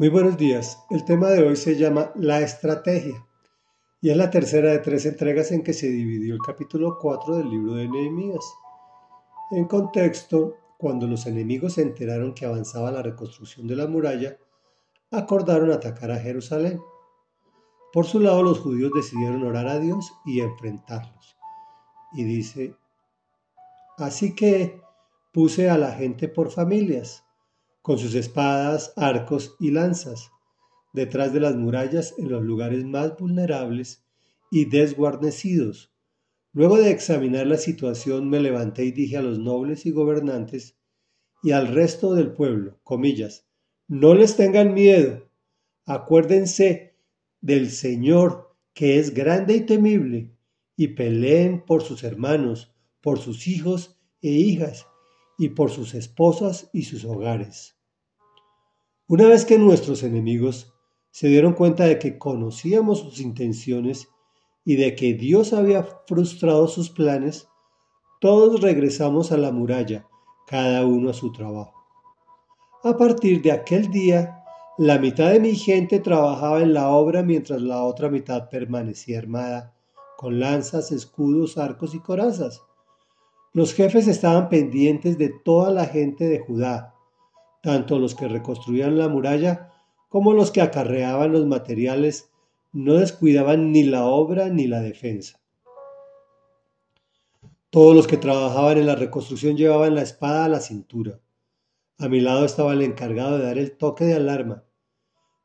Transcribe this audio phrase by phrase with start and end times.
[0.00, 0.82] Muy buenos días.
[0.88, 3.22] El tema de hoy se llama La estrategia
[4.00, 7.50] y es la tercera de tres entregas en que se dividió el capítulo 4 del
[7.50, 8.42] libro de Nehemías.
[9.50, 14.38] En contexto, cuando los enemigos se enteraron que avanzaba la reconstrucción de la muralla,
[15.10, 16.80] acordaron atacar a Jerusalén.
[17.92, 21.36] Por su lado, los judíos decidieron orar a Dios y enfrentarlos.
[22.14, 22.74] Y dice,
[23.98, 24.80] así que
[25.30, 27.22] puse a la gente por familias
[27.82, 30.30] con sus espadas, arcos y lanzas,
[30.92, 34.04] detrás de las murallas en los lugares más vulnerables
[34.50, 35.92] y desguarnecidos.
[36.52, 40.76] Luego de examinar la situación me levanté y dije a los nobles y gobernantes
[41.42, 43.46] y al resto del pueblo, comillas,
[43.88, 45.30] no les tengan miedo,
[45.86, 46.94] acuérdense
[47.40, 50.30] del Señor que es grande y temible,
[50.76, 54.86] y peleen por sus hermanos, por sus hijos e hijas,
[55.40, 57.74] y por sus esposas y sus hogares.
[59.08, 60.74] Una vez que nuestros enemigos
[61.12, 64.08] se dieron cuenta de que conocíamos sus intenciones
[64.66, 67.48] y de que Dios había frustrado sus planes,
[68.20, 70.06] todos regresamos a la muralla,
[70.46, 71.86] cada uno a su trabajo.
[72.84, 74.44] A partir de aquel día,
[74.76, 79.74] la mitad de mi gente trabajaba en la obra mientras la otra mitad permanecía armada,
[80.18, 82.62] con lanzas, escudos, arcos y corazas.
[83.52, 86.94] Los jefes estaban pendientes de toda la gente de Judá,
[87.62, 89.72] tanto los que reconstruían la muralla
[90.08, 92.30] como los que acarreaban los materiales
[92.72, 95.40] no descuidaban ni la obra ni la defensa.
[97.70, 101.20] Todos los que trabajaban en la reconstrucción llevaban la espada a la cintura.
[101.98, 104.64] A mi lado estaba el encargado de dar el toque de alarma.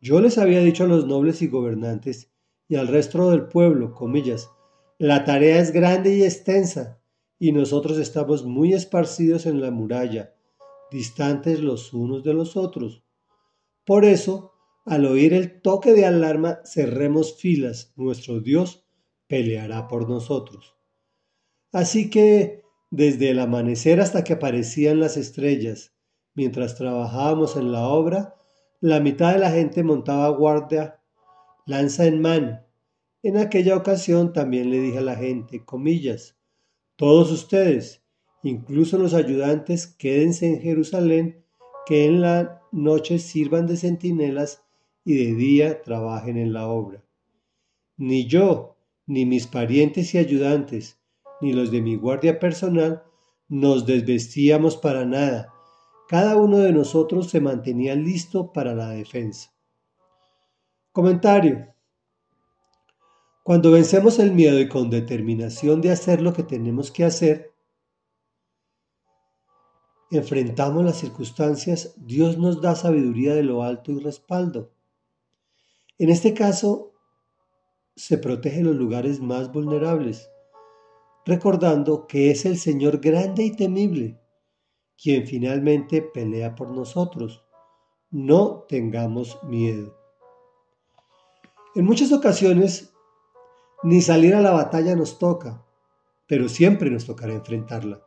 [0.00, 2.30] Yo les había dicho a los nobles y gobernantes
[2.68, 4.50] y al resto del pueblo, comillas,
[4.98, 7.00] la tarea es grande y extensa,
[7.38, 10.34] y nosotros estamos muy esparcidos en la muralla,
[10.90, 13.02] distantes los unos de los otros.
[13.84, 14.52] Por eso,
[14.84, 18.84] al oír el toque de alarma, cerremos filas, nuestro Dios
[19.26, 20.76] peleará por nosotros.
[21.72, 25.92] Así que, desde el amanecer hasta que aparecían las estrellas,
[26.34, 28.36] mientras trabajábamos en la obra,
[28.80, 31.00] la mitad de la gente montaba guardia,
[31.66, 32.60] lanza en mano.
[33.22, 36.35] En aquella ocasión también le dije a la gente, comillas,
[36.96, 38.02] todos ustedes,
[38.42, 41.44] incluso los ayudantes, quédense en Jerusalén,
[41.86, 44.64] que en la noche sirvan de centinelas
[45.04, 47.04] y de día trabajen en la obra.
[47.96, 48.76] Ni yo,
[49.06, 50.98] ni mis parientes y ayudantes,
[51.40, 53.04] ni los de mi guardia personal,
[53.48, 55.52] nos desvestíamos para nada.
[56.08, 59.52] Cada uno de nosotros se mantenía listo para la defensa.
[60.92, 61.75] Comentario.
[63.46, 67.54] Cuando vencemos el miedo y con determinación de hacer lo que tenemos que hacer,
[70.10, 74.72] enfrentamos las circunstancias, Dios nos da sabiduría de lo alto y respaldo.
[75.96, 76.92] En este caso,
[77.94, 80.28] se protege los lugares más vulnerables,
[81.24, 84.20] recordando que es el Señor grande y temible
[85.00, 87.44] quien finalmente pelea por nosotros.
[88.10, 89.96] No tengamos miedo.
[91.76, 92.92] En muchas ocasiones
[93.82, 95.64] ni salir a la batalla nos toca,
[96.26, 98.02] pero siempre nos tocará enfrentarla.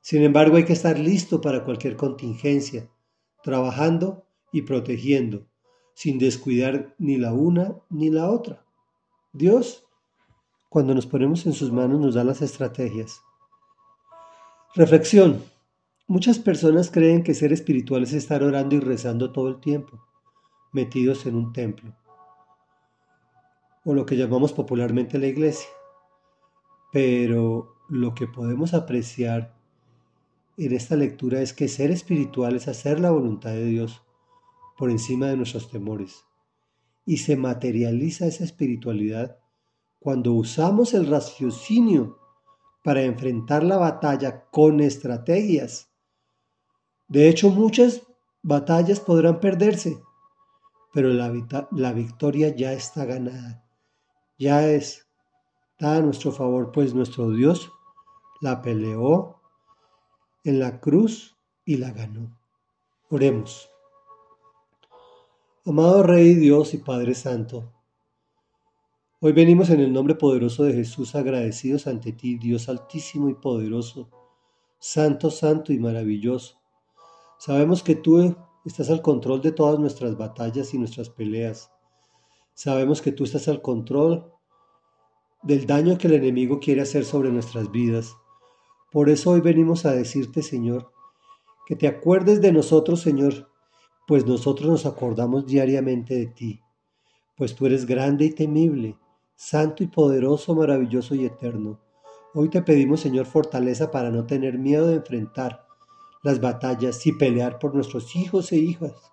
[0.00, 2.90] Sin embargo, hay que estar listo para cualquier contingencia,
[3.42, 5.46] trabajando y protegiendo,
[5.94, 8.64] sin descuidar ni la una ni la otra.
[9.32, 9.84] Dios,
[10.68, 13.20] cuando nos ponemos en sus manos, nos da las estrategias.
[14.74, 15.42] Reflexión.
[16.08, 20.04] Muchas personas creen que ser espiritual es estar orando y rezando todo el tiempo,
[20.72, 21.94] metidos en un templo
[23.84, 25.68] o lo que llamamos popularmente la iglesia.
[26.92, 29.54] Pero lo que podemos apreciar
[30.56, 34.02] en esta lectura es que ser espiritual es hacer la voluntad de Dios
[34.76, 36.24] por encima de nuestros temores.
[37.04, 39.38] Y se materializa esa espiritualidad
[39.98, 42.18] cuando usamos el raciocinio
[42.84, 45.88] para enfrentar la batalla con estrategias.
[47.08, 48.02] De hecho, muchas
[48.42, 49.98] batallas podrán perderse,
[50.92, 51.32] pero la,
[51.70, 53.61] la victoria ya está ganada
[54.42, 55.06] ya es
[55.70, 57.70] está a nuestro favor, pues nuestro Dios
[58.40, 59.36] la peleó
[60.42, 62.36] en la cruz y la ganó.
[63.08, 63.70] Oremos.
[65.64, 67.72] Amado Rey Dios y Padre Santo,
[69.20, 74.10] hoy venimos en el nombre poderoso de Jesús agradecidos ante ti, Dios altísimo y poderoso,
[74.80, 76.60] santo, santo y maravilloso.
[77.38, 78.34] Sabemos que tú
[78.64, 81.70] estás al control de todas nuestras batallas y nuestras peleas.
[82.54, 84.31] Sabemos que tú estás al control
[85.42, 88.16] del daño que el enemigo quiere hacer sobre nuestras vidas.
[88.90, 90.92] Por eso hoy venimos a decirte, Señor,
[91.66, 93.48] que te acuerdes de nosotros, Señor,
[94.06, 96.60] pues nosotros nos acordamos diariamente de ti,
[97.36, 98.98] pues tú eres grande y temible,
[99.34, 101.80] santo y poderoso, maravilloso y eterno.
[102.34, 105.66] Hoy te pedimos, Señor, fortaleza para no tener miedo de enfrentar
[106.22, 109.12] las batallas y pelear por nuestros hijos e hijas,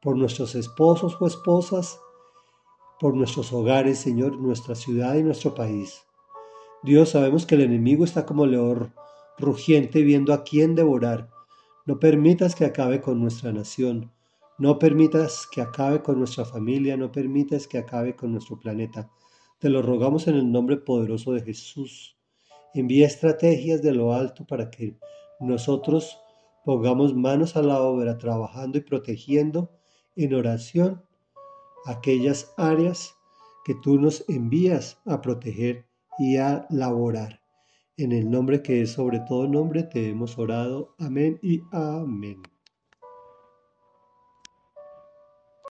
[0.00, 2.00] por nuestros esposos o esposas,
[3.00, 6.04] por nuestros hogares, Señor, nuestra ciudad y nuestro país.
[6.82, 8.92] Dios, sabemos que el enemigo está como león
[9.38, 11.30] rugiente viendo a quién devorar.
[11.86, 14.12] No permitas que acabe con nuestra nación.
[14.58, 16.98] No permitas que acabe con nuestra familia.
[16.98, 19.10] No permitas que acabe con nuestro planeta.
[19.58, 22.18] Te lo rogamos en el nombre poderoso de Jesús.
[22.74, 24.98] Envía estrategias de lo alto para que
[25.40, 26.18] nosotros
[26.66, 29.72] pongamos manos a la obra trabajando y protegiendo
[30.16, 31.02] en oración
[31.86, 33.14] aquellas áreas
[33.64, 35.86] que tú nos envías a proteger
[36.18, 37.40] y a laborar.
[37.96, 40.94] En el nombre que es sobre todo nombre te hemos orado.
[40.98, 42.42] Amén y amén.